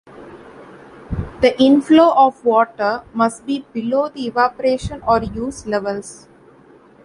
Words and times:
The 1.41 1.53
inflow 1.59 2.11
of 2.15 2.43
water 2.43 3.03
must 3.13 3.45
be 3.45 3.67
below 3.71 4.09
the 4.09 4.25
evaporation 4.29 4.99
or 5.03 5.21
use 5.21 5.67
levels. 5.67 6.27